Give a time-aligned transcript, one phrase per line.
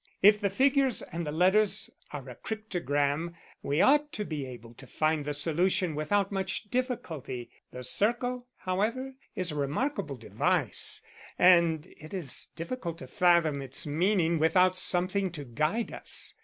[0.23, 4.87] If the figures and the letters are a cryptogram we ought to be able to
[4.87, 7.51] find the solution without much difficulty.
[7.69, 11.03] The circle, however, is a remarkable device,
[11.37, 16.33] and it is difficult to fathom its meaning without something to guide us.